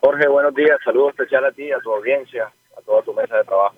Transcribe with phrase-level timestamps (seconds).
[0.00, 0.78] Jorge, buenos días.
[0.84, 3.76] Saludos especial a ti, a tu audiencia, a toda tu mesa de trabajo.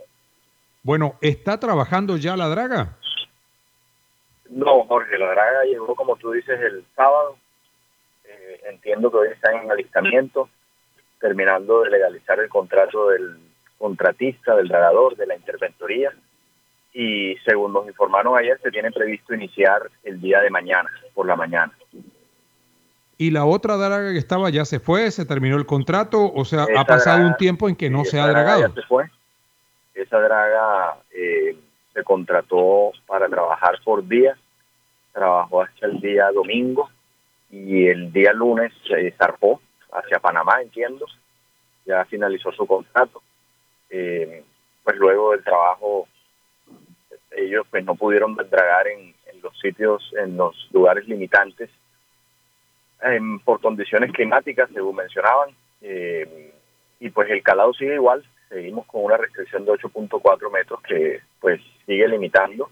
[0.82, 2.96] Bueno, ¿está trabajando ya la draga?
[4.50, 7.36] No, Jorge, la draga llegó, como tú dices, el sábado.
[8.24, 10.48] Eh, entiendo que hoy están en alistamiento,
[11.20, 13.38] terminando de legalizar el contrato del
[13.78, 16.12] contratista, del dragador, de la interventoría.
[16.92, 21.36] Y según nos informaron ayer, se tiene previsto iniciar el día de mañana, por la
[21.36, 21.72] mañana.
[23.20, 25.10] ¿Y la otra draga que estaba ya se fue?
[25.10, 26.32] ¿Se terminó el contrato?
[26.32, 28.68] O sea, ha pasado un tiempo en que no se ha dragado.
[28.68, 29.10] Ya se fue.
[29.92, 31.54] Esa draga eh,
[31.92, 34.38] se contrató para trabajar por día.
[35.12, 36.88] Trabajó hasta el día domingo
[37.50, 39.60] y el día lunes se zarpó
[39.92, 41.04] hacia Panamá, entiendo.
[41.84, 43.20] Ya finalizó su contrato.
[43.90, 44.42] Eh,
[44.82, 46.08] pues luego del trabajo,
[47.32, 51.68] ellos pues no pudieron dragar en, en los sitios, en los lugares limitantes
[53.44, 55.50] por condiciones climáticas, según mencionaban,
[55.82, 56.52] eh,
[56.98, 61.60] y pues el calado sigue igual, seguimos con una restricción de 8.4 metros que pues
[61.86, 62.70] sigue limitando,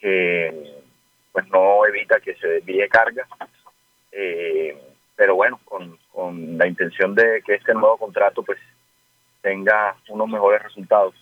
[0.00, 0.80] que
[1.32, 3.26] pues no evita que se desvíe carga,
[4.12, 4.76] eh,
[5.14, 8.58] pero bueno, con, con la intención de que este nuevo contrato pues
[9.42, 11.14] tenga unos mejores resultados.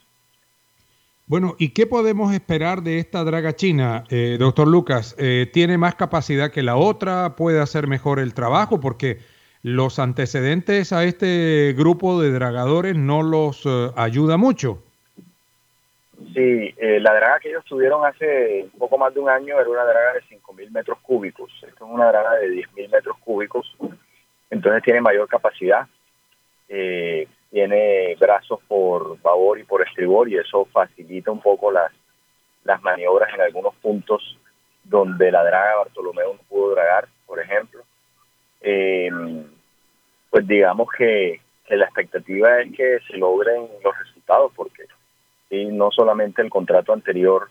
[1.28, 5.14] Bueno, ¿y qué podemos esperar de esta draga china, eh, doctor Lucas?
[5.18, 7.36] Eh, ¿Tiene más capacidad que la otra?
[7.36, 8.80] ¿Puede hacer mejor el trabajo?
[8.80, 9.18] Porque
[9.62, 14.83] los antecedentes a este grupo de dragadores no los eh, ayuda mucho.
[16.33, 20.14] Sí, la draga que ellos tuvieron hace poco más de un año era una draga
[20.14, 21.52] de 5.000 metros cúbicos.
[21.56, 23.77] Esto es una draga de 10.000 metros cúbicos,
[24.48, 25.86] entonces tiene mayor capacidad.
[26.68, 31.92] Eh, tiene brazos por favor y por estribor y eso facilita un poco las,
[32.64, 34.39] las maniobras en algunos puntos
[34.85, 37.83] donde la draga Bartolomeo no pudo dragar, por ejemplo.
[38.61, 39.11] Eh,
[40.31, 44.85] pues digamos que, la expectativa es que se logren los resultados porque
[45.51, 47.48] y no solamente el contrato anterior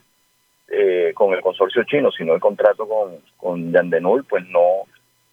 [0.70, 4.84] eh, con el consorcio chino, sino el contrato con, con Yandenul, pues no,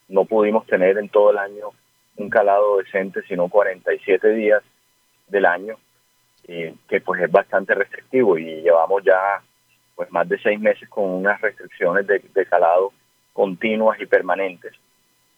[0.08, 1.70] no pudimos tener en todo el año
[2.16, 4.62] un calado decente, sino 47 días
[5.28, 5.76] del año,
[6.46, 9.42] eh, que pues es bastante restrictivo y llevamos ya
[9.94, 12.92] pues más de seis meses con unas restricciones de, calado
[13.32, 14.72] continuas y permanentes,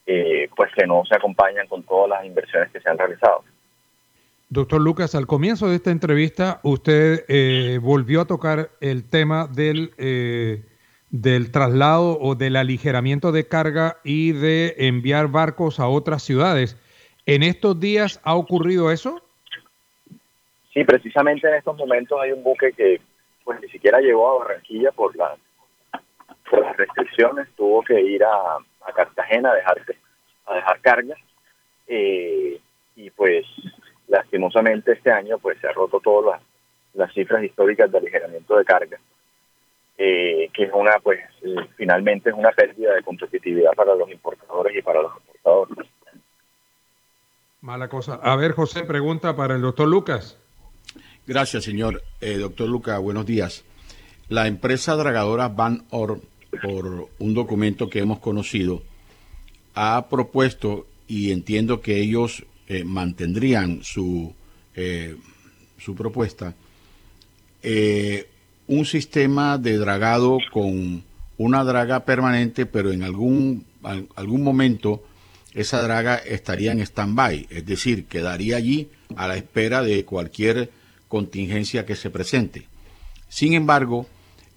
[0.05, 3.43] eh, pues que no se acompañan con todas las inversiones que se han realizado.
[4.49, 9.91] Doctor Lucas, al comienzo de esta entrevista usted eh, volvió a tocar el tema del,
[11.09, 16.77] del traslado o del aligeramiento de carga y de enviar barcos a otras ciudades.
[17.25, 19.21] ¿En estos días ha ocurrido eso?
[20.73, 23.01] Sí, precisamente en estos momentos hay un buque que
[23.43, 25.35] pues ni siquiera llegó a Barranquilla por, la,
[26.51, 28.57] las restricciones, tuvo que ir a,
[28.95, 29.81] Cartagena a dejar,
[30.45, 31.15] a dejar carga
[31.87, 32.59] eh,
[32.95, 33.45] y pues
[34.07, 36.41] lastimosamente este año pues se ha roto todas
[36.93, 38.97] las, cifras históricas de aligeramiento de carga,
[39.97, 44.77] eh, que es una pues eh, finalmente es una pérdida de competitividad para los importadores
[44.77, 45.87] y para los exportadores.
[47.61, 48.19] Mala cosa.
[48.21, 50.37] A ver, José, pregunta para el doctor Lucas.
[51.25, 52.03] Gracias, señor.
[52.21, 53.65] Eh, doctor Luca, buenos días.
[54.29, 56.21] La empresa dragadora Van Or,
[56.61, 58.83] por un documento que hemos conocido,
[59.73, 64.33] ha propuesto, y entiendo que ellos eh, mantendrían su,
[64.75, 65.17] eh,
[65.77, 66.53] su propuesta,
[68.67, 71.03] un sistema de dragado con
[71.37, 73.65] una draga permanente, pero en algún,
[74.15, 75.03] algún momento
[75.53, 80.71] esa draga estaría en stand-by, es decir, quedaría allí a la espera de cualquier
[81.07, 82.67] contingencia que se presente.
[83.29, 84.07] Sin embargo,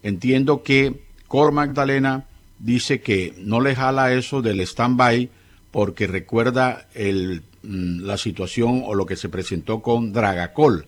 [0.03, 2.27] entiendo que Cor Magdalena
[2.59, 5.31] dice que no le jala eso del stand-by
[5.71, 10.87] porque recuerda el, mm, la situación o lo que se presentó con Dragacol.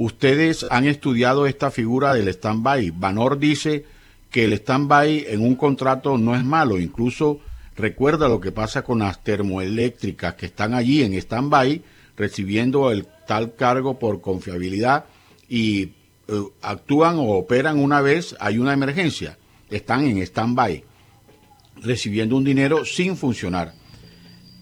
[0.00, 2.90] Ustedes han estudiado esta figura del stand-by.
[2.92, 3.84] Vanor dice
[4.30, 7.40] que el stand-by en un contrato no es malo, incluso
[7.76, 11.82] recuerda lo que pasa con las termoeléctricas que están allí en stand-by
[12.16, 15.04] recibiendo el tal cargo por confiabilidad
[15.50, 15.90] y eh,
[16.62, 19.36] actúan o operan una vez hay una emergencia,
[19.68, 20.82] están en stand-by.
[21.82, 23.74] recibiendo un dinero sin funcionar.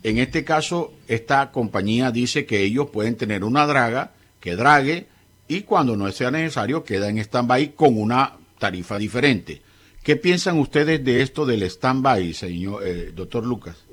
[0.03, 5.07] En este caso, esta compañía dice que ellos pueden tener una draga que drague
[5.49, 9.63] y cuando no sea necesario queda en stand-by con una tarifa diferente.
[10.05, 13.87] ¿Qué piensan ustedes de esto del stand-by, señor eh, doctor Lucas?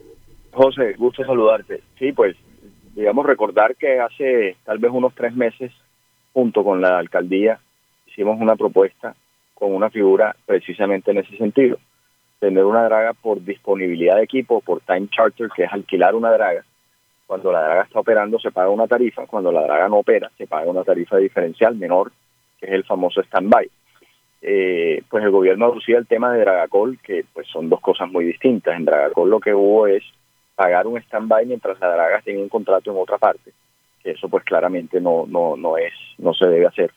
[0.51, 1.81] José, gusto saludarte.
[1.99, 2.35] Sí, pues,
[2.95, 5.71] digamos, recordar que hace tal vez unos tres meses,
[6.33, 7.59] junto con la alcaldía,
[8.07, 9.15] hicimos una propuesta
[9.53, 11.77] con una figura precisamente en ese sentido.
[12.39, 16.63] Tener una draga por disponibilidad de equipo, por time charter, que es alquilar una draga.
[17.27, 20.47] Cuando la draga está operando se paga una tarifa, cuando la draga no opera se
[20.47, 22.11] paga una tarifa diferencial menor,
[22.59, 23.69] que es el famoso stand-by.
[24.41, 28.25] Eh, pues el gobierno aducía el tema de Dragacol, que pues son dos cosas muy
[28.25, 28.75] distintas.
[28.75, 30.03] En Dragacol lo que hubo es
[30.53, 33.51] pagar un stand-by mientras la draga tiene un contrato en otra parte,
[34.03, 36.91] que eso pues claramente no, no, no es, no se debe hacer.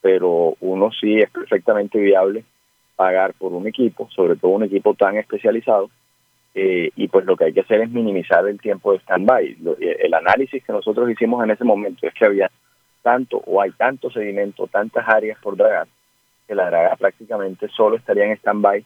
[0.00, 2.44] Pero uno sí es perfectamente viable
[2.94, 5.90] pagar por un equipo, sobre todo un equipo tan especializado,
[6.54, 9.56] eh, y pues lo que hay que hacer es minimizar el tiempo de stand-by.
[9.80, 12.50] El análisis que nosotros hicimos en ese momento es que había
[13.02, 15.88] tanto o hay tanto sedimento, tantas áreas por dragar,
[16.46, 18.84] que la draga prácticamente solo estaría en stand-by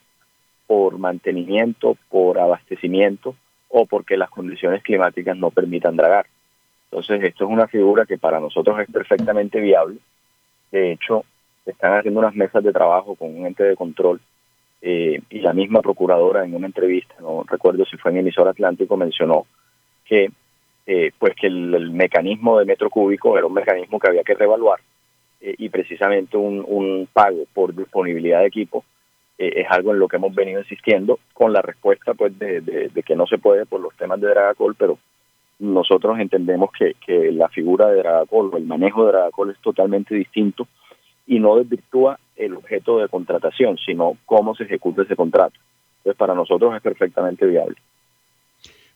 [0.67, 3.37] por mantenimiento, por abastecimiento
[3.69, 6.27] o porque las condiciones climáticas no permitan dragar.
[6.91, 9.99] Entonces, esto es una figura que para nosotros es perfectamente viable.
[10.73, 11.25] De hecho,
[11.67, 14.21] están haciendo unas mesas de trabajo con un ente de control
[14.81, 18.97] eh, y la misma procuradora en una entrevista, no recuerdo si fue en emisor Atlántico,
[18.97, 19.47] mencionó
[20.05, 20.31] que
[20.91, 24.81] eh, pues que el, mecanismo de metro cúbico era un mecanismo que había que reevaluar
[25.39, 28.87] eh, y precisamente un, pago por disponibilidad de equipo
[29.37, 33.03] eh, es algo en lo que hemos venido insistiendo con la respuesta pues de, de,
[33.03, 34.99] que no se puede por los temas de Dragacol, pero
[35.59, 40.15] nosotros entendemos que, que la figura de Dragacol o el manejo de Dragacol es totalmente
[40.15, 40.67] distinto
[41.27, 45.59] y no desvirtúa el objeto de contratación, sino cómo se ejecuta ese contrato.
[45.99, 47.77] Entonces, para nosotros es perfectamente viable.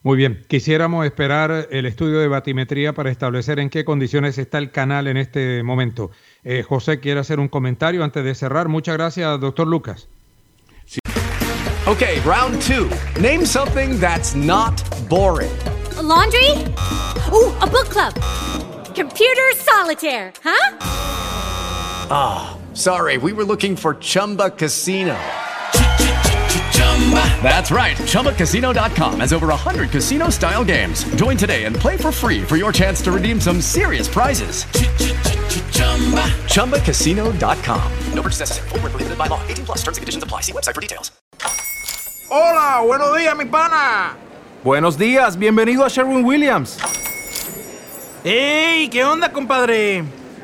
[0.05, 4.73] Muy bien, quisiéramos esperar el estudio de batimetría para establecer en qué condiciones está el
[4.73, 6.11] canal en este momento.
[6.43, 8.69] Eh, José quiere hacer un comentario antes de cerrar.
[8.69, 10.09] Muchas gracias, doctor Lucas.
[10.87, 10.99] Sí.
[11.87, 12.89] Ok, round two.
[13.21, 15.51] Name something that's not boring.
[16.03, 16.51] laundry?
[17.31, 18.13] Uh, a book club.
[18.95, 20.77] Computer solitaire, huh?
[22.11, 25.19] Ah, oh, sorry, we were looking for Chumba Casino.
[27.43, 27.97] That's right.
[27.97, 31.05] ChumbaCasino.com has over 100 casino style games.
[31.17, 34.65] Join today and play for free for your chance to redeem some serious prizes.
[36.49, 37.93] ChumbaCasino.com.
[38.15, 38.69] No purchase necessary.
[38.71, 39.41] Full prohibited by law.
[39.49, 40.43] 18 plus terms and conditions apply.
[40.43, 41.11] See website for details.
[42.31, 44.17] Hola, buenos días, mi pana.
[44.65, 46.79] Buenos días, bienvenido a Sherwin Williams.
[48.25, 48.89] ¡Ey!
[48.89, 50.05] ¿Qué onda, compadre?